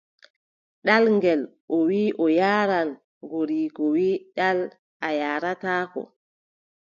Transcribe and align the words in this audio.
Ɗal 0.85 1.05
ngel, 1.15 1.41
o 1.75 1.75
wii 1.87 2.13
o 2.23 2.25
yaaran, 2.39 2.89
goriiko 3.29 3.83
wii: 3.93 4.15
ɗal 4.35 4.59
a 5.05 5.09
yaarataa. 5.19 5.83